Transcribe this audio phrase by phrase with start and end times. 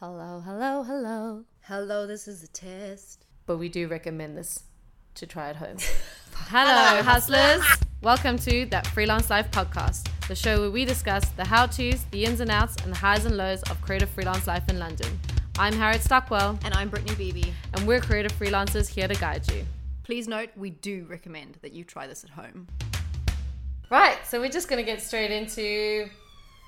[0.00, 1.44] Hello, hello, hello.
[1.62, 3.26] Hello, this is a test.
[3.46, 4.62] But we do recommend this
[5.16, 5.78] to try at home.
[6.34, 7.64] hello, hustlers.
[8.00, 12.24] Welcome to That Freelance Life podcast, the show where we discuss the how to's, the
[12.24, 15.18] ins and outs, and the highs and lows of creative freelance life in London.
[15.58, 17.50] I'm Harriet Stockwell, And I'm Brittany Beebe.
[17.74, 19.64] and we're creative freelancers here to guide you.
[20.04, 22.68] Please note, we do recommend that you try this at home.
[23.90, 26.08] Right, so we're just going to get straight into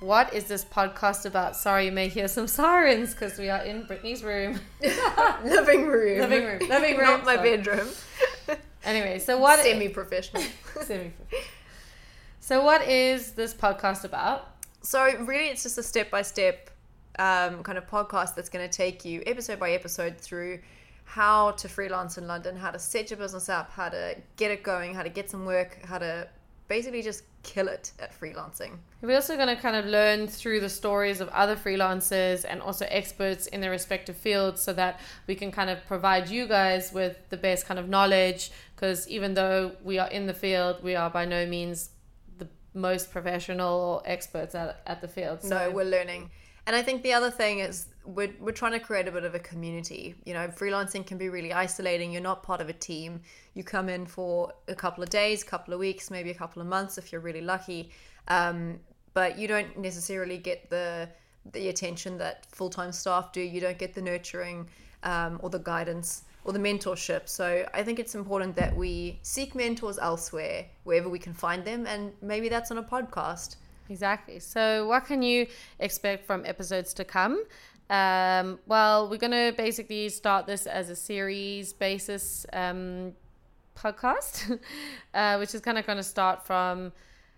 [0.01, 1.57] what is this podcast about?
[1.57, 4.59] Sorry, you may hear some sirens because we are in Brittany's room.
[5.45, 6.19] living room.
[6.21, 6.59] Living room.
[6.69, 7.07] Living room.
[7.07, 7.57] Not my Sorry.
[7.57, 7.89] bedroom.
[8.85, 10.43] Anyway, so what Semi-professional.
[10.83, 11.13] Semi-
[12.41, 14.47] So what is this podcast about?
[14.83, 16.71] so really, it's just a step-by-step
[17.19, 20.59] um, kind of podcast that's going to take you episode by episode through
[21.05, 24.63] how to freelance in London, how to set your business up, how to get it
[24.63, 26.27] going, how to get some work, how to
[26.71, 28.79] basically just kill it at freelancing.
[29.03, 32.87] We're also going to kind of learn through the stories of other freelancers and also
[32.89, 37.17] experts in their respective fields so that we can kind of provide you guys with
[37.29, 41.11] the best kind of knowledge because even though we are in the field, we are
[41.11, 41.91] by no means
[42.39, 45.43] the most professional or experts at, at the field.
[45.43, 46.31] So no, we're learning.
[46.69, 49.35] And I think the other thing is we're, we're trying to create a bit of
[49.35, 50.15] a community.
[50.25, 52.13] You know, freelancing can be really isolating.
[52.13, 53.21] You're not part of a team.
[53.55, 56.63] You come in for a couple of days, a couple of weeks, maybe a couple
[56.63, 57.91] of months if you're really lucky.
[58.29, 58.81] Um,
[59.13, 61.09] but you don't necessarily get the
[61.53, 63.41] the attention that full time staff do.
[63.41, 64.69] You don't get the nurturing
[65.03, 67.29] um, or the guidance or the mentorship.
[67.29, 71.87] So I think it's important that we seek mentors elsewhere, wherever we can find them,
[71.87, 73.57] and maybe that's on a podcast.
[73.91, 74.39] Exactly.
[74.39, 75.49] So, what can you
[75.81, 77.45] expect from episodes to come?
[77.91, 83.13] Um, well, we're going to basically start this as a series basis um,
[83.77, 84.59] podcast,
[85.15, 86.93] uh, which is kind of going to start from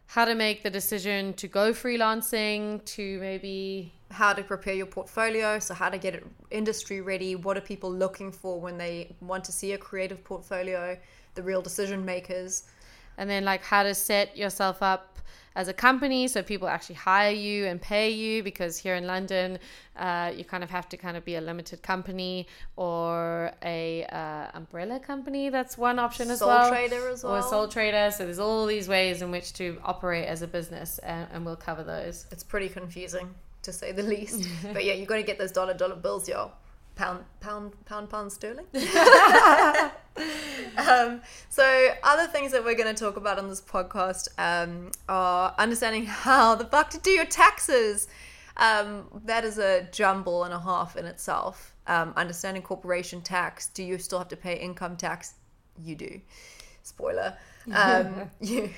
[0.07, 5.59] how to make the decision to go freelancing to maybe how to prepare your portfolio,
[5.59, 9.43] so how to get it industry ready, what are people looking for when they want
[9.45, 10.99] to see a creative portfolio,
[11.35, 12.65] the real decision makers.
[13.19, 15.09] And then like how to set yourself up
[15.55, 19.59] as a company so people actually hire you and pay you because here in london
[19.97, 24.47] uh, you kind of have to kind of be a limited company or a uh,
[24.55, 28.25] umbrella company that's one option as Sole well trader as or a sole trader so
[28.25, 31.83] there's all these ways in which to operate as a business and, and we'll cover
[31.83, 34.47] those It's pretty confusing to say the least.
[34.73, 36.53] but yeah, you've got to get those dollar dollar bills, yo.
[36.95, 38.67] Pound pound pound pound sterling.
[40.89, 45.55] um, so other things that we're going to talk about on this podcast um, are
[45.59, 48.09] understanding how the fuck to do your taxes.
[48.57, 51.75] Um, that is a jumble and a half in itself.
[51.87, 53.69] Um, understanding corporation tax.
[53.69, 55.35] Do you still have to pay income tax?
[55.83, 56.21] You do.
[56.83, 57.35] Spoiler.
[57.73, 58.71] Um, you,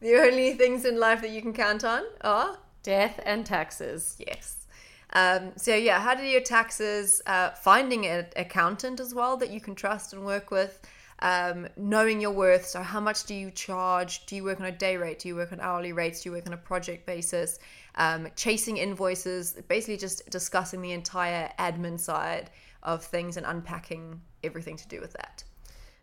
[0.00, 4.56] the only things in life that you can count on are death and taxes Yes.
[5.12, 9.50] Um, so yeah, how to do your taxes, uh, finding an accountant as well that
[9.50, 10.80] you can trust and work with,
[11.22, 12.66] um, knowing your worth.
[12.66, 14.26] So how much do you charge?
[14.26, 15.18] Do you work on a day rate?
[15.18, 16.22] Do you work on hourly rates?
[16.22, 17.58] Do you work on a project basis?
[17.96, 22.50] Um, chasing invoices, basically just discussing the entire admin side
[22.82, 25.44] of things and unpacking everything to do with that.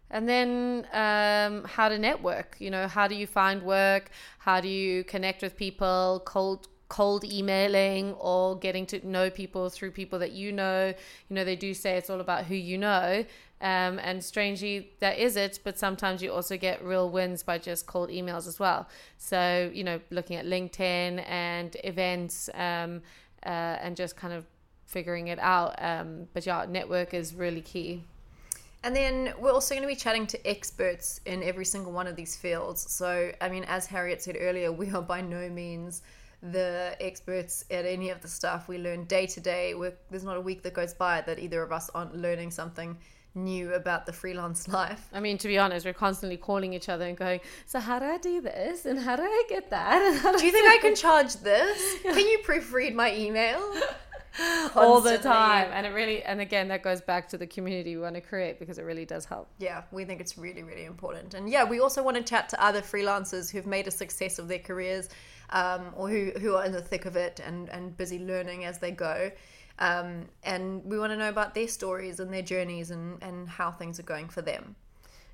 [0.10, 2.56] And then um, how to network.
[2.60, 4.12] You know, how do you find work?
[4.40, 6.22] How do you connect with people?
[6.26, 10.94] Cold cold emailing or getting to know people through people that you know.
[11.30, 13.26] You know, they do say it's all about who you know.
[13.60, 15.60] Um, and strangely, that is it.
[15.64, 18.88] But sometimes you also get real wins by just cold emails as well.
[19.18, 23.02] So, you know, looking at LinkedIn and events um,
[23.46, 23.50] uh,
[23.82, 24.46] and just kind of
[24.86, 25.76] figuring it out.
[25.80, 28.04] Um, but yeah, network is really key.
[28.84, 32.16] And then we're also going to be chatting to experts in every single one of
[32.16, 32.90] these fields.
[32.90, 36.04] So, I mean, as Harriet said earlier, we are by no means
[36.42, 38.68] the experts at any of the stuff.
[38.68, 39.74] We learn day to day.
[40.10, 42.98] There's not a week that goes by that either of us aren't learning something
[43.38, 45.08] new about the freelance life.
[45.14, 48.06] I mean, to be honest, we're constantly calling each other and going, So, how do
[48.06, 48.86] I do this?
[48.86, 50.02] And how do I get that?
[50.02, 52.00] And Do you think I can charge this?
[52.04, 53.62] Can you proofread my email?
[54.76, 55.70] all the time?
[55.74, 58.60] And it really, and again, that goes back to the community we want to create
[58.60, 59.50] because it really does help.
[59.58, 61.34] Yeah, we think it's really, really important.
[61.34, 64.48] And yeah, we also want to chat to other freelancers who've made a success of
[64.48, 65.10] their careers
[65.52, 68.80] um, or who, who are in the thick of it and, and busy learning as
[68.80, 69.32] they go.
[69.80, 73.72] Um, and we want to know about their stories and their journeys and, and how
[73.72, 74.76] things are going for them.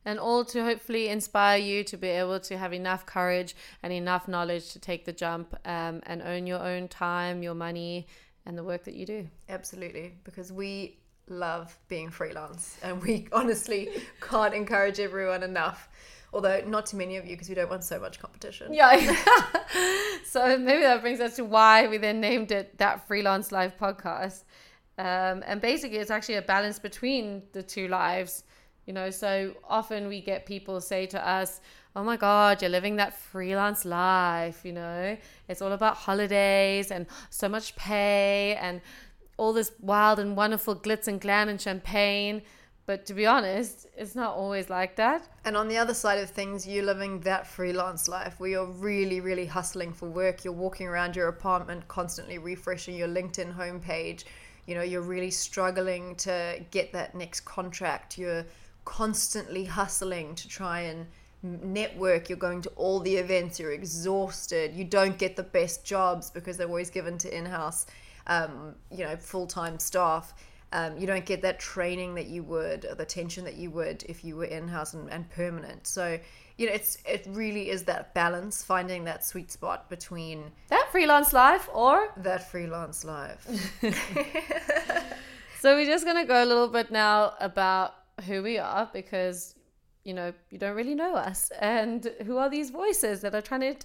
[0.05, 4.27] And all to hopefully inspire you to be able to have enough courage and enough
[4.27, 8.07] knowledge to take the jump um, and own your own time, your money,
[8.45, 9.27] and the work that you do.
[9.49, 10.97] Absolutely, because we
[11.29, 13.89] love being freelance and we honestly
[14.21, 15.89] can't encourage everyone enough.
[16.33, 18.73] Although not too many of you because we don't want so much competition.
[18.73, 18.95] Yeah.
[20.25, 24.43] so maybe that brings us to why we then named it that freelance life podcast.
[24.97, 28.45] Um, and basically, it's actually a balance between the two lives.
[28.85, 31.61] You know, so often we get people say to us,
[31.95, 34.61] Oh my God, you're living that freelance life.
[34.65, 38.81] You know, it's all about holidays and so much pay and
[39.37, 42.41] all this wild and wonderful glitz and glam and champagne.
[42.85, 45.29] But to be honest, it's not always like that.
[45.45, 49.21] And on the other side of things, you're living that freelance life where you're really,
[49.21, 50.43] really hustling for work.
[50.43, 54.25] You're walking around your apartment, constantly refreshing your LinkedIn homepage.
[54.65, 58.17] You know, you're really struggling to get that next contract.
[58.17, 58.45] You're
[58.85, 61.05] constantly hustling to try and
[61.41, 62.29] network.
[62.29, 63.59] You're going to all the events.
[63.59, 64.73] You're exhausted.
[64.73, 67.85] You don't get the best jobs because they're always given to in house,
[68.27, 70.33] um, you know, full time staff
[70.73, 74.03] um, you don't get that training that you would or the attention that you would
[74.09, 76.19] if you were in-house and, and permanent so
[76.57, 81.31] you know it's it really is that balance finding that sweet spot between that freelance
[81.31, 83.47] life or that freelance life
[85.59, 87.93] so we're just going to go a little bit now about
[88.25, 89.55] who we are because
[90.03, 91.51] you know you don't really know us.
[91.59, 93.75] And who are these voices that are trying to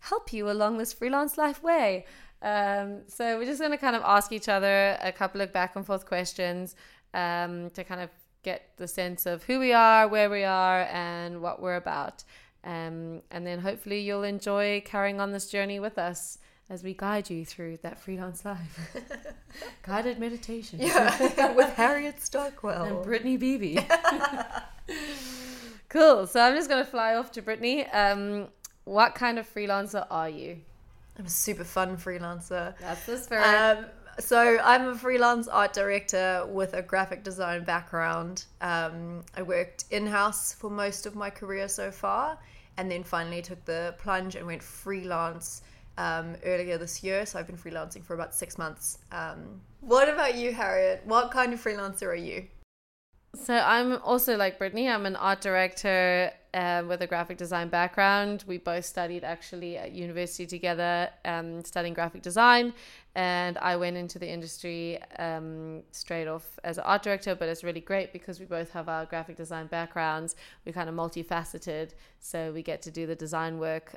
[0.00, 2.06] help you along this freelance life way?
[2.42, 5.76] Um, so we're just going to kind of ask each other a couple of back
[5.76, 6.76] and forth questions
[7.14, 8.10] um, to kind of
[8.42, 12.22] get the sense of who we are, where we are, and what we're about.
[12.62, 16.38] Um, and then hopefully you'll enjoy carrying on this journey with us
[16.70, 18.96] as we guide you through that freelance life.
[19.82, 20.78] Guided meditation.
[20.80, 22.84] Yeah, with Harriet Stockwell.
[22.84, 23.78] And Brittany Beebe.
[25.88, 26.26] cool.
[26.26, 27.86] So I'm just going to fly off to Brittany.
[27.86, 28.48] Um,
[28.84, 30.58] what kind of freelancer are you?
[31.18, 32.74] I'm a super fun freelancer.
[32.80, 33.44] That's the spirit.
[33.44, 33.86] Um,
[34.18, 38.44] so I'm a freelance art director with a graphic design background.
[38.60, 42.38] Um, I worked in house for most of my career so far,
[42.76, 45.62] and then finally took the plunge and went freelance
[45.98, 47.26] um, earlier this year.
[47.26, 48.98] So I've been freelancing for about six months.
[49.12, 51.02] Um, what about you, Harriet?
[51.04, 52.46] What kind of freelancer are you?
[53.34, 54.88] So I'm also like Brittany.
[54.88, 58.44] I'm an art director uh, with a graphic design background.
[58.46, 62.72] We both studied actually at university together, um, studying graphic design,
[63.16, 67.34] and I went into the industry um, straight off as an art director.
[67.34, 70.36] But it's really great because we both have our graphic design backgrounds.
[70.64, 71.90] We're kind of multifaceted,
[72.20, 73.96] so we get to do the design work.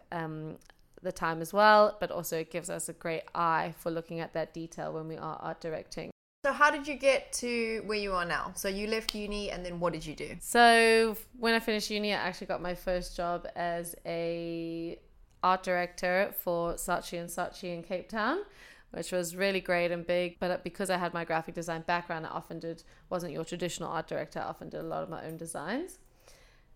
[1.04, 4.34] The time as well, but also it gives us a great eye for looking at
[4.34, 6.10] that detail when we are art directing.
[6.46, 8.52] So how did you get to where you are now?
[8.56, 10.38] So you left uni and then what did you do?
[10.40, 14.98] So when I finished uni, I actually got my first job as a
[15.44, 18.40] art director for Saatchi and Saatchi in Cape Town,
[18.92, 20.40] which was really great and big.
[20.40, 24.08] But because I had my graphic design background, I often did wasn't your traditional art
[24.08, 24.40] director.
[24.40, 26.00] I often did a lot of my own designs.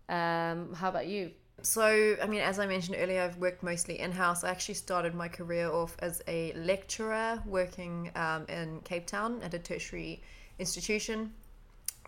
[0.08, 1.32] Um, how about you?
[1.62, 4.44] So, I mean, as I mentioned earlier, I've worked mostly in house.
[4.44, 9.54] I actually started my career off as a lecturer working um, in Cape Town at
[9.54, 10.22] a tertiary
[10.58, 11.32] institution,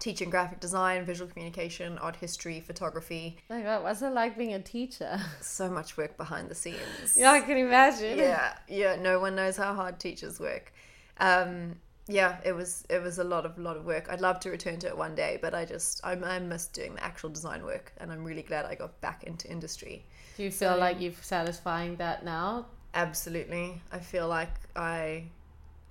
[0.01, 3.39] teaching graphic design, visual communication, art history, photography.
[3.51, 5.21] Oh God, what's it like being a teacher?
[5.41, 7.17] So much work behind the scenes.
[7.17, 8.19] yeah, I can imagine.
[8.19, 10.73] Yeah, yeah, no one knows how hard teachers work.
[11.21, 14.09] Um, yeah, it was it was a lot of lot of work.
[14.11, 16.95] I'd love to return to it one day, but I just I'm, I miss doing
[16.97, 20.05] the actual design work, and I'm really glad I got back into industry.
[20.37, 22.67] Do you feel so, like you're satisfying that now?
[22.93, 23.81] Absolutely.
[23.91, 25.25] I feel like I,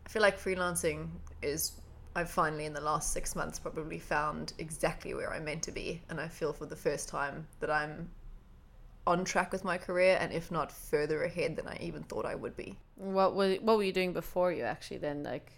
[0.06, 1.07] I feel like freelancing
[1.42, 1.74] is.
[2.15, 6.00] I've finally in the last six months probably found exactly where I'm meant to be,
[6.10, 8.08] and I feel for the first time that I'm
[9.08, 12.36] on track with my career, and if not further ahead than I even thought I
[12.36, 12.77] would be.
[12.98, 15.51] What were What were you doing before you actually then like?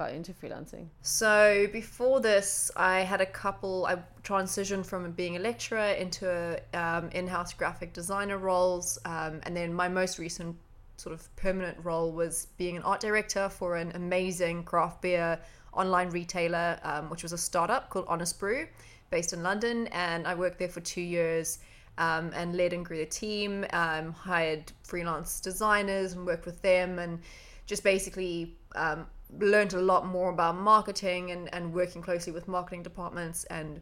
[0.00, 0.86] Got into freelancing?
[1.02, 3.84] So before this, I had a couple.
[3.84, 9.74] I transitioned from being a lecturer into um, in-house graphic designer roles, um, and then
[9.74, 10.56] my most recent
[10.96, 15.38] sort of permanent role was being an art director for an amazing craft beer
[15.74, 18.66] online retailer, um, which was a startup called Honest Brew,
[19.10, 21.58] based in London, and I worked there for two years.
[21.98, 26.98] Um, and led and grew the team, um, hired freelance designers and worked with them,
[26.98, 27.20] and
[27.66, 29.06] just basically um,
[29.38, 33.80] learned a lot more about marketing and, and working closely with marketing departments and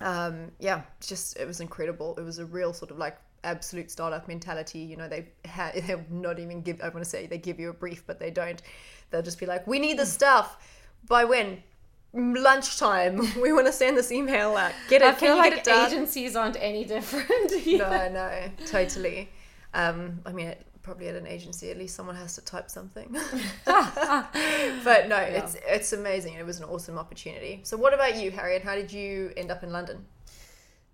[0.00, 2.16] um, yeah just it was incredible.
[2.16, 4.80] It was a real sort of like absolute startup mentality.
[4.80, 7.70] You know they had they not even give i want to say they give you
[7.70, 8.62] a brief but they don't.
[9.10, 10.58] They'll just be like we need the stuff.
[11.06, 11.62] By when?
[12.12, 13.20] Lunchtime.
[13.40, 14.72] We want to send this email out.
[14.88, 15.08] Get it.
[15.08, 19.28] I feel like agencies aren't any different no no totally.
[19.72, 23.08] Um, i mean it, probably at an agency at least someone has to type something.
[24.82, 25.42] But no yeah.
[25.42, 26.34] it's it's amazing.
[26.34, 27.60] It was an awesome opportunity.
[27.64, 28.62] So what about you harriet?
[28.62, 30.06] How did you end up in london?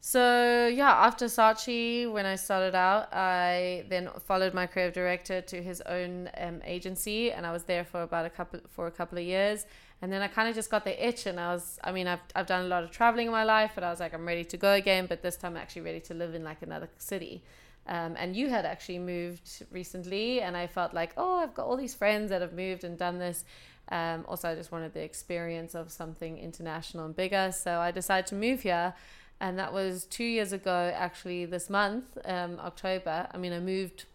[0.01, 5.61] So yeah after saatchi when i started out i then followed my creative director to
[5.61, 9.19] his own um, agency and i was there for about a couple for a couple
[9.19, 9.67] of years.
[10.03, 12.21] And then I kind of just got the itch, and I was, I mean, I've,
[12.35, 14.45] I've done a lot of traveling in my life, but I was like, I'm ready
[14.45, 17.43] to go again, but this time I'm actually ready to live in like another city.
[17.89, 21.77] Um, and you had actually moved recently, and I felt like, oh, I've got all
[21.77, 23.45] these friends that have moved and done this.
[23.89, 27.53] Um, also, I just wanted the experience of something international and bigger.
[27.53, 28.95] So I decided to move here.
[29.41, 33.29] And that was two years ago, actually, this month, um, October.
[33.33, 34.07] I mean, I moved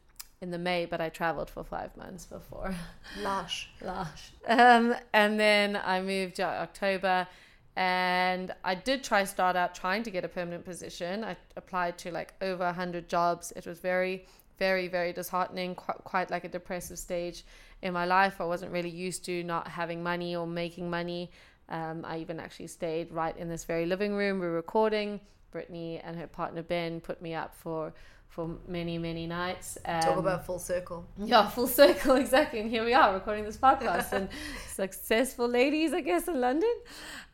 [0.42, 2.76] in the May, but I traveled for five months before.
[3.22, 3.70] Lush.
[3.82, 4.32] Lush.
[4.48, 7.28] Um, and then I moved to October
[7.76, 11.24] and I did try start out trying to get a permanent position.
[11.24, 13.54] I applied to like over 100 jobs.
[13.56, 14.26] It was very,
[14.60, 17.46] very, very disheartening, quite, quite like a depressive stage
[17.82, 18.42] in my life.
[18.42, 21.32] I wasn't really used to not having money or making money.
[21.70, 24.40] Um, I even actually stayed right in this very living room.
[24.40, 25.22] We were recording.
[25.52, 27.94] Brittany and her partner Ben put me up for
[28.32, 29.78] for many many nights.
[29.86, 31.06] Um, Talk about full circle.
[31.18, 32.62] Yeah, full circle exactly.
[32.62, 34.30] And here we are recording this podcast and
[34.68, 36.74] successful ladies, I guess, in London.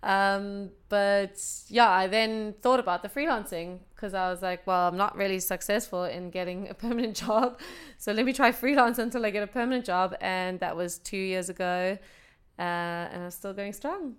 [0.02, 4.98] Um, but yeah, I then thought about the freelancing because I was like, well, I'm
[4.98, 7.60] not really successful in getting a permanent job,
[8.00, 10.16] so let me try freelance until I get a permanent job.
[10.20, 11.98] And that was two years ago,
[12.58, 14.16] uh, and I'm still going strong.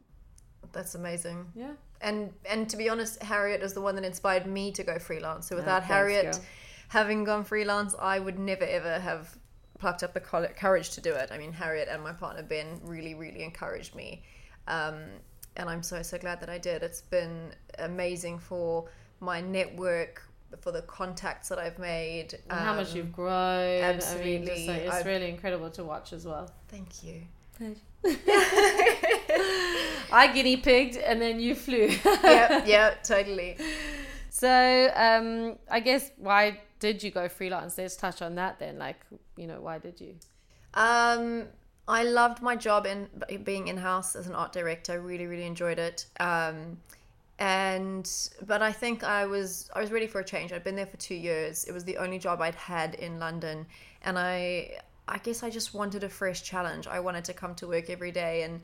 [0.73, 1.47] That's amazing.
[1.57, 1.73] Yeah.
[2.01, 5.49] And and to be honest, Harriet is the one that inspired me to go freelance.
[5.49, 6.45] So without thanks, Harriet girl.
[6.89, 9.37] Having gone freelance, I would never ever have
[9.79, 11.31] plucked up the courage to do it.
[11.31, 14.23] I mean, Harriet and my partner Ben really really encouraged me.
[14.67, 14.97] Um,
[15.57, 16.83] and I'm so so glad that I did.
[16.83, 18.89] It's been amazing for
[19.21, 20.23] my network,
[20.61, 23.33] for the contacts that I've made, And how much um, you've grown.
[23.33, 24.47] I mean, absolutely.
[24.47, 26.51] just like, it's I've- really incredible to watch as well.
[26.69, 27.23] Thank you.
[30.11, 31.91] I guinea pigged and then you flew.
[32.25, 33.57] yeah, yeah, totally.
[34.31, 37.79] So, um, I guess why did you go freelance?
[37.79, 38.79] Let's touch on that then.
[38.79, 39.01] Like,
[39.37, 40.15] you know, why did you?
[40.75, 41.45] Um,
[41.87, 43.09] I loved my job in
[43.45, 45.01] being in house as an art director.
[45.01, 46.07] Really, really enjoyed it.
[46.21, 46.79] Um,
[47.39, 48.11] and
[48.47, 50.53] but I think I was I was ready for a change.
[50.53, 51.65] I'd been there for two years.
[51.65, 53.67] It was the only job I'd had in London,
[54.03, 56.87] and I I guess I just wanted a fresh challenge.
[56.87, 58.61] I wanted to come to work every day and.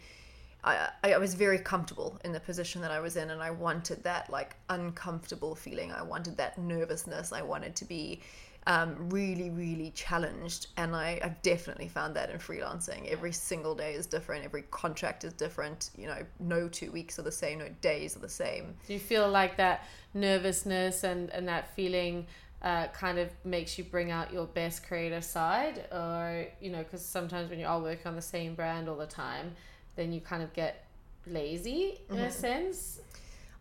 [0.65, 4.03] I, I was very comfortable in the position that I was in, and I wanted
[4.05, 5.93] that like uncomfortable feeling.
[5.93, 7.33] I wanted that nervousness.
[7.33, 8.21] I wanted to be
[8.67, 13.07] um, really, really challenged, and I, I've definitely found that in freelancing.
[13.09, 14.45] Every single day is different.
[14.45, 15.91] Every contract is different.
[15.99, 17.59] You know, no two weeks are the same.
[17.59, 18.75] No days are the same.
[18.87, 22.27] Do you feel like that nervousness and, and that feeling
[22.63, 25.85] uh, kind of makes you bring out your best creative side?
[25.93, 28.97] Or, you know, because sometimes when you are all working on the same brand all
[28.97, 29.55] the time,
[29.97, 30.87] then you kind of get
[31.27, 33.01] lazy in a sense.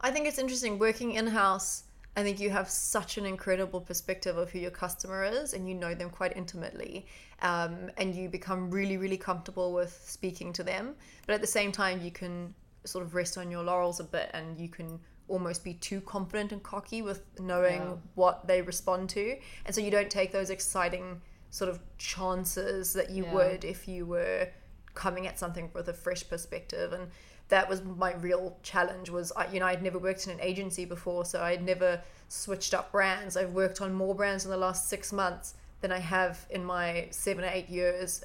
[0.02, 1.84] I think it's interesting working in house.
[2.16, 5.74] I think you have such an incredible perspective of who your customer is, and you
[5.74, 7.08] know them quite intimately,
[7.42, 10.94] um, and you become really, really comfortable with speaking to them.
[11.25, 14.30] But at the same time, you can sort of rest on your laurels a bit,
[14.34, 17.96] and you can almost be too confident and cocky with knowing Yeah.
[18.13, 23.10] what they respond to, and so you don't take those exciting sort of chances that
[23.10, 23.34] you Yeah.
[23.34, 24.50] would if you were
[24.94, 27.08] coming at something with a fresh perspective and
[27.50, 30.86] that was my real challenge was I, you know i'd never worked in an agency
[30.86, 33.38] before so i'd never switched up brands.
[33.38, 37.08] I've worked on more brands in the last six months than i have in my
[37.12, 38.24] seven or eight years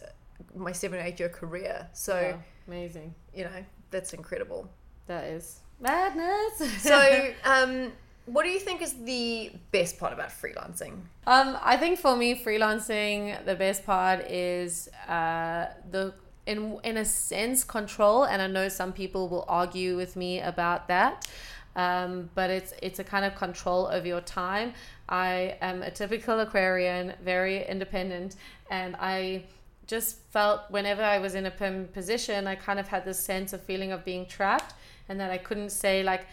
[0.55, 1.89] my seven or eight year career.
[1.93, 3.15] So Yeah, amazing.
[3.35, 4.71] you know that's incredible.
[5.07, 6.83] That is madness.
[6.83, 7.93] so um
[8.27, 11.01] what do you think is the best part about freelancing?
[11.27, 16.13] Um, I think for me, freelancing, the best part is uh, the
[16.49, 20.89] in in a sense control, and I know some people will argue with me about
[20.89, 21.29] that.
[21.77, 24.73] Um, but it's it's a kind of control over your time.
[25.09, 28.37] I am a typical Aquarian, very independent,
[28.71, 29.45] and I
[29.87, 33.53] just felt whenever I was in a permanent position, I kind of had this sense
[33.53, 34.75] of feeling of being trapped,
[35.09, 36.27] and that I couldn't say like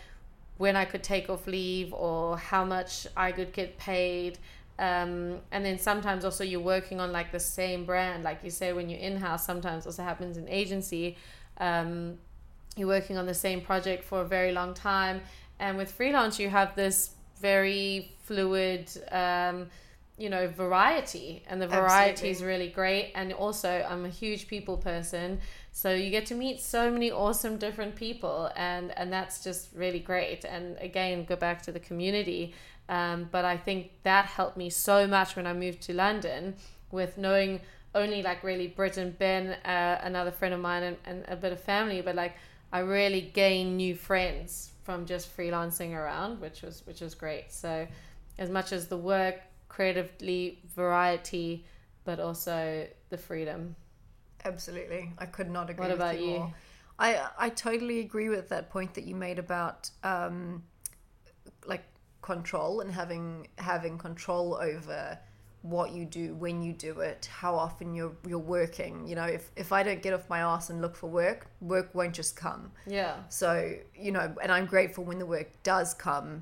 [0.57, 4.39] when I could take off leave or how much I could get paid.
[4.77, 8.73] Um, and then sometimes also you're working on like the same brand, like you say
[8.73, 9.45] when you're in house.
[9.45, 11.17] Sometimes also happens in agency.
[11.57, 12.17] Um,
[12.75, 15.21] you're working on the same project for a very long time,
[15.59, 18.89] and with freelance you have this very fluid.
[19.11, 19.67] Um,
[20.17, 21.43] you know variety.
[21.47, 23.11] And the variety is really great.
[23.15, 25.39] And also i'm a huge people person.
[25.71, 28.49] So you get to meet so many awesome different people.
[28.55, 30.45] And and that's just really great.
[30.45, 32.53] And again go back to the community
[32.89, 36.55] um, but i think that helped me so much when i moved to london
[36.91, 37.59] with knowing
[37.93, 41.51] only like really brit and ben uh, another friend of mine and, and a bit
[41.51, 42.35] of family but like
[42.71, 47.51] i really gained new friends from just freelancing around which was which was great.
[47.51, 47.87] So
[48.37, 51.65] as much as the work creatively variety
[52.05, 53.75] but also the freedom.
[54.45, 55.11] Absolutely.
[55.17, 56.53] I could not agree What with about you, more.
[56.99, 60.63] I I totally agree with that point that you made about um,
[62.25, 65.17] control and having having control over
[65.61, 69.51] what you do when you do it how often you're you're working you know if
[69.55, 72.71] if i don't get off my ass and look for work work won't just come
[72.87, 73.15] Yeah.
[73.29, 76.41] so you know and i'm grateful when the work does come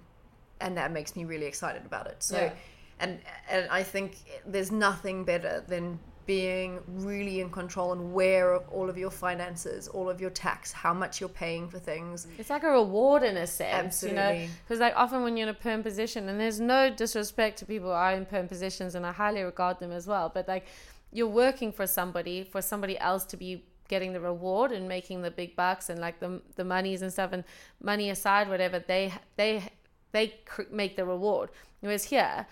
[0.61, 2.53] and that makes me really excited about it so Yeah.
[3.01, 8.67] and and i think there's nothing better than being really in control and aware of
[8.69, 12.27] all of your finances all of your tax how much you're paying for things.
[12.37, 15.55] It's like a reward in a sense, you know, because like often when you're in
[15.55, 19.05] a perm position, and there's no disrespect to people who are in perm positions, and
[19.05, 20.65] I highly regard them as well, but like
[21.11, 25.29] you're working for somebody, for somebody else to be getting the reward and making the
[25.29, 27.43] big bucks and like the the monies and stuff, and
[27.81, 29.63] money aside, whatever they they
[30.11, 30.33] they
[30.71, 31.49] make the reward.
[31.81, 32.47] Whereas here,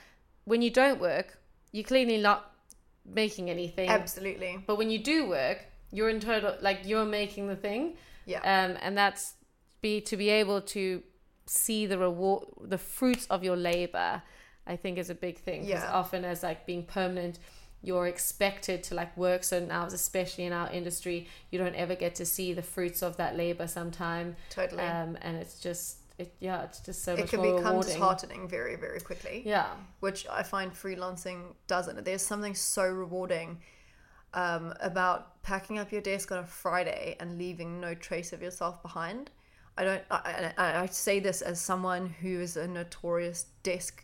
[0.45, 1.39] when you don't work,
[1.71, 2.50] you're clearly not
[3.05, 3.89] making anything.
[3.89, 4.63] absolutely.
[4.65, 7.95] But when you do work, you're in total like you're making the thing.
[8.25, 8.39] Yeah.
[8.39, 9.33] Um, and that's
[9.81, 11.01] be to be able to
[11.45, 14.21] see the reward the fruits of your labor
[14.67, 15.65] i think is a big thing.
[15.65, 15.89] Yeah.
[15.91, 17.39] often as like being permanent
[17.83, 21.27] you're expected to like work certain hours especially in our industry.
[21.49, 24.35] You don't ever get to see the fruits of that labor sometime.
[24.49, 24.83] Totally.
[24.83, 28.75] Um, and it's just it yeah it's just so it can become rewarding disheartening very
[28.75, 32.03] very quickly yeah which I find freelancing doesn't.
[32.03, 33.59] There's something so rewarding
[34.33, 38.81] um, about packing up your desk on a Friday and leaving no trace of yourself
[38.81, 39.29] behind.
[39.77, 40.01] I don't.
[40.11, 44.03] I, I, I say this as someone who is a notorious desk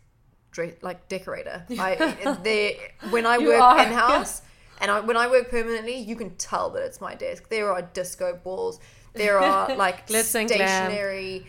[0.82, 1.66] like decorator.
[1.80, 4.42] I they when I You work in house
[4.80, 7.50] and I, when I work permanently, you can tell that it's my desk.
[7.50, 8.80] There are disco balls.
[9.14, 11.48] There are like stationary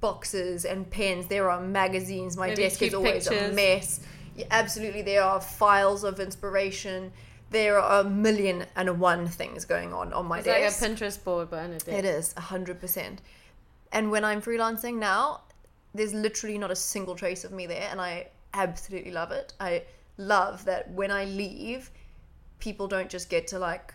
[0.00, 1.26] boxes and pens.
[1.26, 2.36] There are magazines.
[2.36, 4.00] My Maybe desk is always a mess.
[4.36, 7.12] Yeah, absolutely, there are files of inspiration.
[7.50, 10.48] There are a million and one things going on on my desk.
[10.48, 10.82] it's desk.
[10.82, 12.04] like a pinterest board but on a desk.
[12.04, 13.22] is a hundred percent.
[13.92, 15.42] And when I'm freelancing now,
[15.94, 19.52] there's literally not a single trace of me there, and I absolutely love it.
[19.58, 19.82] I
[20.16, 21.90] love that when I leave,
[22.60, 23.94] people don't just get to like.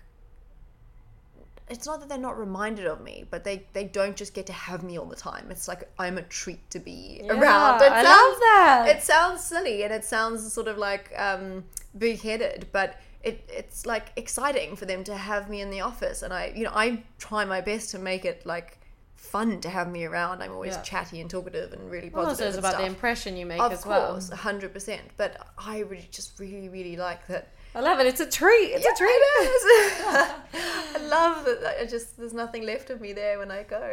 [1.67, 4.53] It's not that they're not reminded of me, but they they don't just get to
[4.53, 5.47] have me all the time.
[5.49, 7.81] It's like I'm a treat to be Yeah, around.
[7.81, 8.85] It I sounds- love that.
[8.95, 11.63] It sounds silly and it sounds sort of like um,
[11.97, 16.21] big headed, but it, it's like exciting for them to have me in the office.
[16.21, 18.77] And I, you know, I try my best to make it like
[19.15, 20.43] fun to have me around.
[20.43, 20.81] I'm always Yeah.
[20.83, 22.45] chatty and talkative and really Well, positive.
[22.45, 25.01] also it's about the impression you make Of as well course, hundred percent.
[25.17, 27.47] But I really just really really like that.
[27.75, 29.61] I love it it's a treat it's Yeah, a treat it is.
[30.95, 31.75] I love that.
[31.81, 33.83] I just there's nothing left of me there when I go.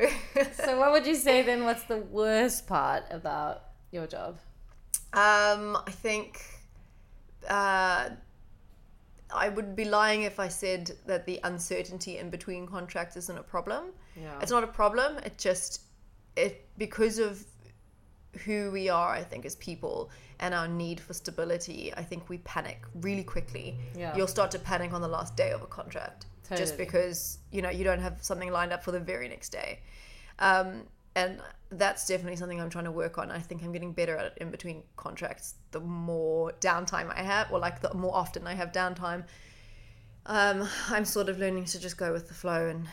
[0.65, 1.65] So, what would you say then?
[1.65, 3.55] What's the worst part about
[3.91, 4.39] your job?
[5.13, 6.41] Um, I think
[7.49, 8.11] uh,
[9.35, 13.43] I would be lying if I said that the uncertainty in between contracts isn't a
[13.43, 13.87] problem.
[14.17, 15.19] Yeah, It's not a problem.
[15.27, 15.81] It just
[16.37, 17.45] it because of
[18.45, 19.11] who we are.
[19.11, 20.11] I think as people
[20.43, 21.95] and our need for stability.
[21.97, 23.77] I think we panic really quickly.
[23.97, 24.15] Yeah.
[24.15, 27.71] You'll start to panic on the last day of a contract just because you know
[27.71, 29.81] you don't have something lined up for the very next day.
[30.39, 30.83] Um,
[31.15, 33.31] and that's definitely something I'm trying to work on.
[33.31, 35.55] I think I'm getting better at it in between contracts.
[35.71, 39.25] The more downtime I have, or like the more often I have downtime,
[40.27, 42.89] um, I'm sort of learning to just go with the flow and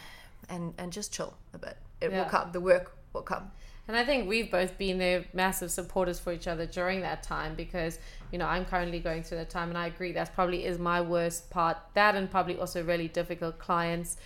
[0.49, 1.77] and and just chill a bit.
[1.99, 2.19] It Yeah.
[2.23, 2.51] will come.
[2.51, 3.51] The work will come.
[3.89, 7.55] And I think we've both been there massive supporters for each other during that time
[7.55, 7.97] because,
[8.31, 11.01] you know, I'm currently going through that time and I agree that's probably is my
[11.01, 11.75] worst part.
[11.95, 14.17] That and probably also really difficult clients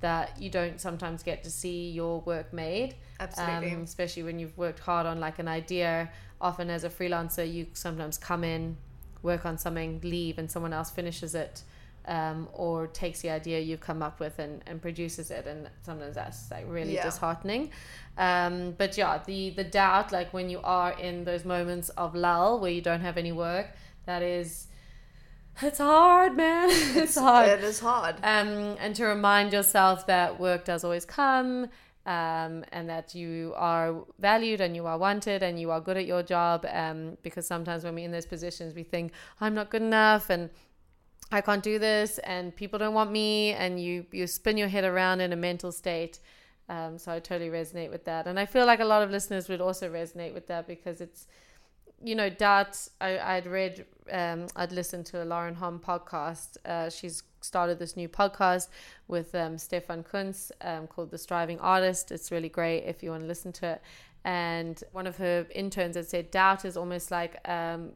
[0.00, 2.96] that you don't sometimes get to see your work made.
[3.20, 3.70] Absolutely.
[3.70, 6.10] Um, especially when you've worked hard on like an idea.
[6.40, 8.76] Often as a freelancer, you sometimes come in,
[9.22, 11.62] work on something, leave, and someone else finishes it.
[12.06, 16.16] Um, or takes the idea you've come up with and, and produces it and sometimes
[16.16, 17.04] that's like really Yeah.
[17.04, 17.70] disheartening
[18.18, 22.58] um, but yeah the the doubt like when you are in those moments of lull
[22.58, 23.68] where you don't have any work
[24.06, 24.66] that is
[25.60, 26.68] it's hard man
[27.02, 28.16] it's, hard It is hard.
[28.24, 31.68] um, and to remind yourself that work does always come
[32.04, 36.06] um, and that you are valued and you are wanted and you are good at
[36.06, 39.82] your job um, because sometimes when we're in those positions we think i'm not good
[39.82, 40.50] enough and
[41.32, 44.84] I can't do this and people don't want me and you you spin your head
[44.84, 46.18] around in a mental state.
[46.68, 48.26] Um, so I totally resonate with that.
[48.26, 51.26] And I feel like a lot of listeners would also resonate with that because it's
[52.04, 56.56] you know doubt I, I'd read um, I'd listened to a Lauren Hom podcast.
[56.64, 58.68] Uh, she's started this new podcast
[59.08, 62.12] with um, Stefan Kunz um, called The Striving Artist.
[62.12, 63.82] It's really great if you want to listen to it.
[64.24, 67.92] And one of her interns had said doubt is almost like um,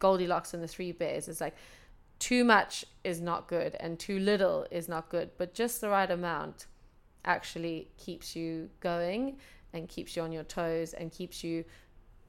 [0.00, 1.28] Goldilocks and the Three Bears.
[1.28, 1.54] It's like
[2.18, 6.10] too much is not good and too little is not good but just the right
[6.10, 6.66] amount
[7.24, 9.36] actually keeps you going
[9.72, 11.64] and keeps you on your toes and keeps you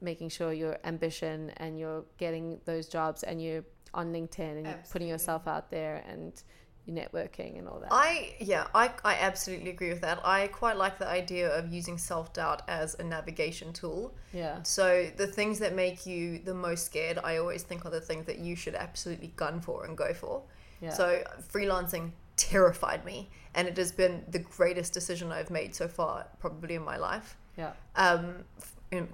[0.01, 4.83] making sure your ambition and you're getting those jobs and you're on LinkedIn and you're
[4.91, 6.43] putting yourself out there and
[6.87, 7.89] you're networking and all that.
[7.91, 10.19] I yeah, I I absolutely agree with that.
[10.25, 14.15] I quite like the idea of using self doubt as a navigation tool.
[14.33, 14.63] yeah.
[14.63, 18.25] So the things that make you the most scared, I always think are the things
[18.25, 20.41] that you should absolutely gun for and go for.
[20.81, 20.93] Yeah.
[20.93, 21.23] So
[21.53, 26.75] freelancing terrified me, and it has been the greatest decision I've made so far, probably
[26.75, 27.71] in my life, Yeah.
[27.95, 28.45] um,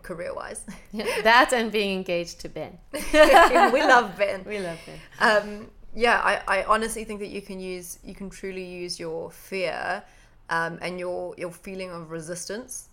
[0.03, 0.65] career wise.
[0.91, 1.05] yeah.
[1.23, 2.77] That and being engaged to Ben.
[2.91, 4.43] we love Ben.
[4.53, 4.99] We love Ben.
[5.19, 9.31] um, yeah, I, I honestly think that you can use you can truly use your
[9.31, 10.03] fear
[10.49, 12.89] um, and your your feeling of resistance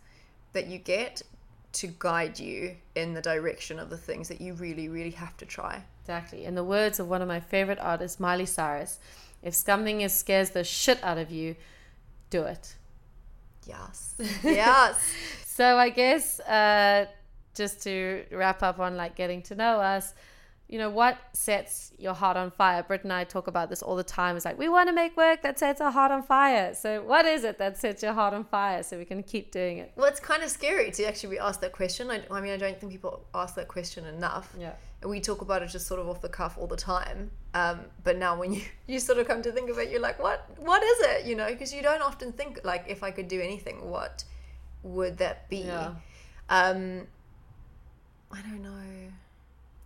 [0.52, 1.22] that you get
[1.72, 5.46] to guide you in the direction of the things that you really really have to
[5.46, 5.82] try.
[6.02, 6.44] Exactly.
[6.44, 8.98] In the words of one of my favorite artists, Miley Cyrus,
[9.42, 11.56] if something is scares the shit out of you,
[12.30, 12.74] do it.
[13.66, 14.14] Yes.
[14.42, 14.96] Yes.
[15.46, 17.06] So I guess uh,
[17.54, 20.14] just to wrap up on like getting to know us,
[20.70, 22.82] you know, what sets your heart on fire?
[22.84, 24.36] Britt and I talk about this all the time.
[24.36, 26.74] It's like we want to make work that sets our heart on fire.
[26.74, 29.78] So what is it that sets your heart on fire so we can keep doing
[29.78, 29.92] it?
[29.96, 32.08] well, it's kind of scary to actually be asked that question.
[32.10, 34.54] I, I mean, I don't think people ask that question enough.
[34.58, 34.74] Yeah.
[35.04, 38.16] we talk about it just sort of off the cuff all the time um, but
[38.18, 40.82] now when you you sort of come to think of it you're like what what
[40.82, 43.76] is it you know because you don't often think like if i could do anything
[43.90, 44.24] what
[44.82, 45.94] would that be Yeah.
[46.50, 47.06] um
[48.30, 48.84] i don't know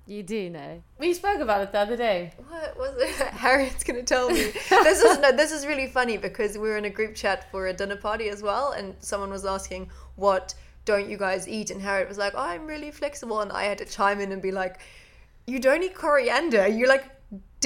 [0.07, 0.83] You do know.
[0.99, 2.33] We spoke about it the other day.
[2.49, 3.11] what was it?
[3.17, 4.53] Harriet's gonna tell me.
[4.69, 7.69] This is no this is really funny because we were in a group chat for
[7.69, 11.71] a dinner party as well and someone was asking what don't you guys eat?
[11.71, 13.41] And harriet was like oh, i'm really flexible.
[13.41, 14.81] And i had to chime in and be like
[15.47, 16.67] you don't eat coriander.
[16.69, 17.05] You like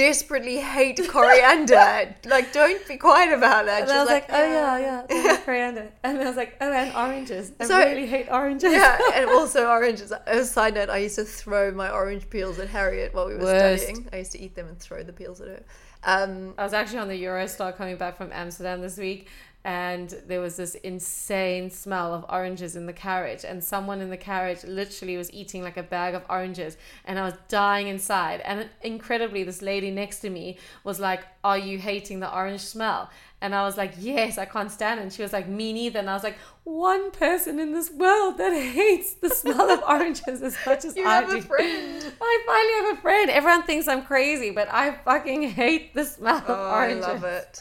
[0.07, 4.45] desperately hate coriander like don't be quiet about that And She's I was like, oh
[4.59, 5.87] yeah, yeah, like coriander.
[6.05, 7.47] And I was like, oh, and oranges.
[7.61, 8.73] I So- really hate oranges.
[8.73, 12.57] yeah and also oranges As a side note i used to throw my orange peels
[12.65, 13.83] at harriet while we were Worst.
[13.85, 15.63] studying i used to eat them and throw the peels at her
[16.05, 19.27] um I was actually on the Eurostar coming back from Amsterdam this week,
[19.69, 24.17] and there was this insane smell of oranges in the carriage, and someone in the
[24.17, 28.41] carriage literally was eating like a bag of oranges, and I was dying inside.
[28.47, 33.11] And incredibly, this lady next to me was like, "Are you hating the orange smell?"
[33.41, 36.01] And I was like, "Yes, I can't stand it." And she was like, "Me neither."
[36.01, 40.43] And I was like, "One person in this world that hates the smell of oranges
[40.43, 41.89] as much as you I have do." a friend
[42.21, 43.31] I finally have a friend.
[43.31, 47.61] Everyone thinks I'm crazy, but I fucking hate the smell of Oh, I love it.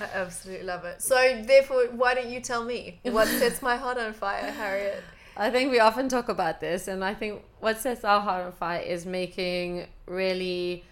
[0.00, 1.00] I absolutely love it.
[1.00, 5.04] So, therefore, why don't you tell me what sets my heart on fire, Harriet?
[5.36, 8.52] I think we often talk about this, and I think what sets our heart on
[8.52, 10.84] fire is making really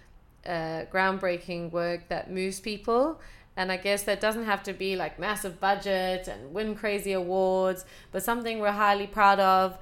[0.46, 3.20] uh, groundbreaking work that moves people.
[3.60, 7.84] And I guess that doesn't have to be like massive budget and win crazy awards,
[8.10, 9.76] but something we're highly proud of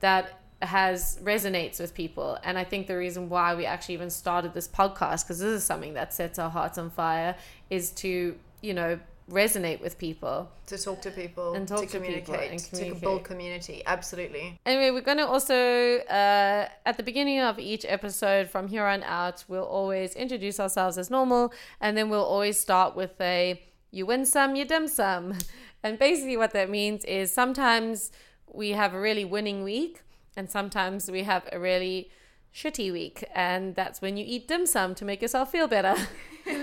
[0.00, 2.38] that has resonates with people.
[2.44, 5.64] And I think the reason why we actually even started this podcast, because this is
[5.64, 7.34] something that sets our hearts on fire,
[7.70, 10.50] is to, you know, resonate with people.
[10.66, 13.82] To talk to people, And talk to to communicate, and to build community.
[13.86, 14.58] Absolutely.
[14.66, 19.02] Anyway, we're going to also, uh, at the beginning of each episode from here on
[19.02, 21.52] out, we'll always introduce ourselves as normal.
[21.80, 25.34] And then we'll always start with a you win some, you dim some.
[25.84, 28.12] And basically, what that means is sometimes
[28.46, 30.02] we have a really winning week,
[30.36, 32.08] and sometimes we have a really
[32.54, 33.24] shitty week.
[33.34, 35.96] And that's when you eat dim sum to make yourself feel better.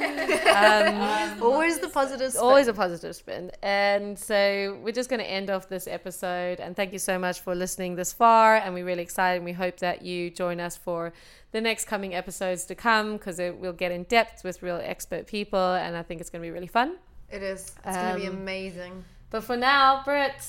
[0.02, 2.32] um, Always the positive.
[2.32, 2.42] Spin.
[2.44, 3.52] always a positive spin.
[3.62, 6.60] And so we're just going to end off this episode.
[6.60, 8.56] And thank you so much for listening this far.
[8.58, 9.38] And we're really excited.
[9.38, 11.14] And we hope that you join us for
[11.52, 15.74] the next coming episodes to come because we'll get in depth with real expert people.
[15.74, 16.98] And I think it's going to be really fun.
[17.32, 17.74] It is.
[17.86, 19.06] It's going to be Um, amazing.
[19.30, 20.44] But for now, Britt,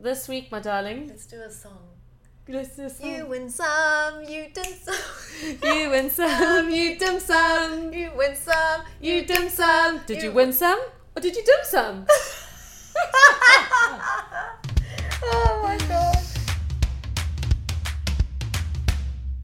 [0.00, 1.78] this week, my darling, Let's do a song.
[2.48, 4.94] You win some, you dim some.
[5.62, 7.92] You win some, you dim some.
[7.92, 10.00] You win some, You dim some.
[10.06, 10.80] Did you You- win some?
[11.14, 12.06] Or did you dim some?
[15.24, 16.16] oh my god.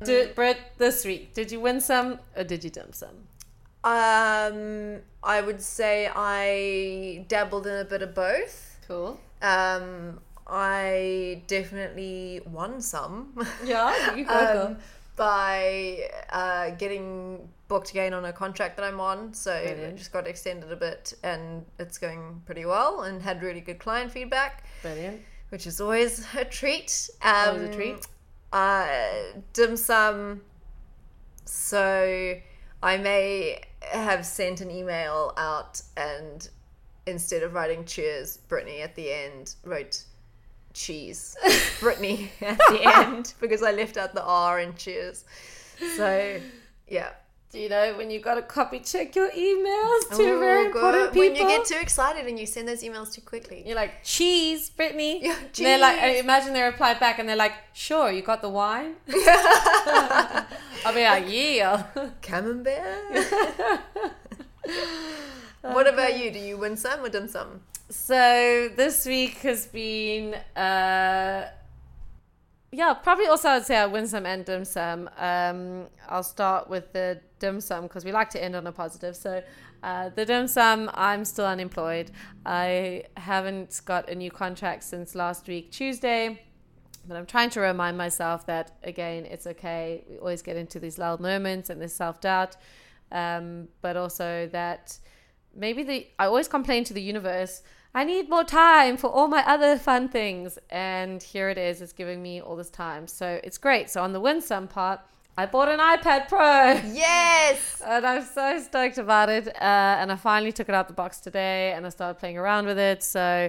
[0.02, 3.28] Did, Britt, this week, did you win some or did you dim some?
[3.84, 8.78] Um, I would say I dabbled in a bit of both.
[8.88, 9.20] Cool.
[9.42, 13.34] Um, I definitely won some.
[13.64, 14.76] Yeah, you go, um,
[15.16, 19.32] by uh, getting booked again on a contract that I'm on.
[19.32, 19.96] So I Brilliant.
[19.98, 24.12] just got extended a bit and it's going pretty well and had really good client
[24.12, 25.22] feedback, Brilliant.
[25.48, 27.08] which is always a treat.
[27.22, 28.06] Um, Always a treat.
[28.52, 28.96] Uh,
[29.52, 30.42] dim sum.
[31.46, 32.34] So
[32.82, 36.48] I may have sent an email out and
[37.06, 40.04] instead of writing cheers, Brittany at the end wrote
[40.74, 41.36] cheese,
[41.80, 45.24] Brittany at the end because I left out the R in cheers.
[45.96, 46.40] So
[46.88, 47.10] yeah.
[47.54, 51.12] Do you know when you've got to copy check your emails to Ooh, very important
[51.12, 51.20] people?
[51.20, 53.62] When you get too excited and you send those emails too quickly.
[53.64, 55.20] You're like, cheese, Brittany.
[55.24, 55.64] Yeah, cheese.
[55.64, 58.96] They're like, imagine they reply back and they're like, sure, you got the wine?
[59.08, 61.84] I'll be like, yeah.
[62.22, 62.82] Camembert.
[65.72, 66.30] What about you?
[66.30, 67.60] Do you win some or dim some?
[67.90, 70.34] So this week has been...
[70.56, 71.48] Uh,
[72.72, 75.08] yeah, probably also I'd say I win some and dim sum.
[75.16, 79.14] Um, I'll start with the dim sum because we like to end on a positive.
[79.14, 79.42] So,
[79.82, 82.10] uh, the dim sum, I'm still unemployed.
[82.44, 86.42] I haven't got a new contract since last week, Tuesday.
[87.06, 90.04] But I'm trying to remind myself that, again, it's okay.
[90.08, 92.56] We always get into these lull moments and this self doubt.
[93.12, 94.98] Um, but also that
[95.56, 97.62] maybe the, I always complain to the universe
[97.96, 100.58] I need more time for all my other fun things.
[100.68, 103.06] And here it is, it's giving me all this time.
[103.06, 103.88] So it's great.
[103.88, 104.98] So on the winsome part,
[105.38, 106.72] I bought an iPad Pro.
[106.92, 107.80] Yes!
[107.86, 109.46] and I'm so stoked about it.
[109.46, 112.66] Uh, and I finally took it out the box today and I started playing around
[112.66, 113.00] with it.
[113.04, 113.48] So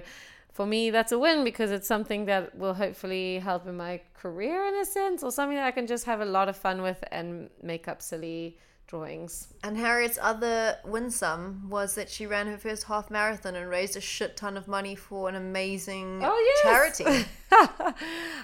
[0.54, 4.68] for me, that's a win because it's something that will hopefully help in my career
[4.68, 7.04] in a sense or something that I can just have a lot of fun with
[7.12, 9.48] and make up silly drawings.
[9.64, 14.02] And Harriet's other winsome was that she ran her first half marathon and raised a
[14.02, 16.64] shit ton of money for an amazing oh, yes.
[16.64, 17.28] charity.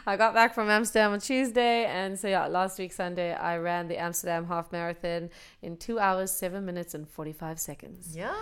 [0.08, 3.88] I got back from Amsterdam on Tuesday, and so yeah, last week Sunday I ran
[3.88, 5.30] the Amsterdam half marathon
[5.62, 8.15] in two hours, seven minutes, and forty-five seconds.
[8.15, 8.34] Yeah.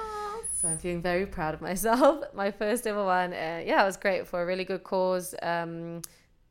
[0.55, 2.23] So I'm feeling very proud of myself.
[2.33, 3.33] My first ever one.
[3.33, 6.01] Uh, yeah, it was great for a really good cause um,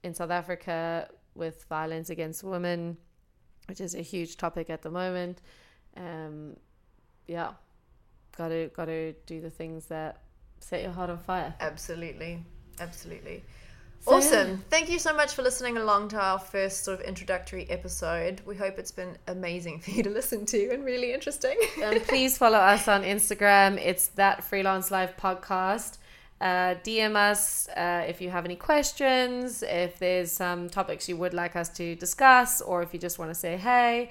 [0.03, 2.97] in South Africa with violence against women
[3.69, 5.41] which is a huge topic at the moment.
[5.97, 6.57] Um,
[7.27, 7.53] yeah,
[8.37, 10.23] got to got to do the things that
[10.61, 11.55] set your heart on fire.
[11.61, 12.45] Absolutely,
[12.81, 13.45] absolutely.
[14.01, 14.49] So, awesome.
[14.49, 14.57] Yeah.
[14.71, 18.41] Thank you so much for listening along to our first sort of introductory episode.
[18.47, 21.57] We hope it's been amazing for you to listen to and really interesting.
[21.83, 23.77] and please follow us on Instagram.
[23.77, 25.99] It's that freelance live podcast.
[26.41, 31.35] Uh, DM us uh, if you have any questions, if there's some topics you would
[31.35, 34.11] like us to discuss, or if you just want to say hey.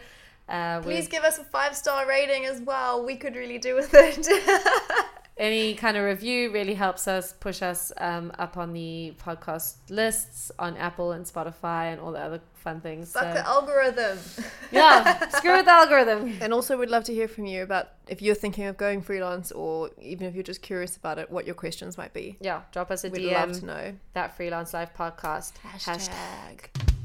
[0.50, 3.06] Uh, Please give us a five star rating as well.
[3.06, 4.28] We could really do with it.
[5.40, 10.52] any kind of review really helps us push us um, up on the podcast lists
[10.58, 13.14] on Apple and Spotify and all the other fun things.
[13.14, 13.34] Fuck so.
[13.34, 14.20] the algorithm.
[14.72, 16.38] yeah, screw with the algorithm.
[16.42, 19.52] And also, we'd love to hear from you about if you're thinking of going freelance
[19.52, 22.38] or even if you're just curious about it, what your questions might be.
[22.42, 23.34] Yeah, drop us a we'd DM.
[23.34, 23.94] love to know.
[24.14, 26.10] That freelance life podcast hashtag.
[26.10, 26.97] hashtag.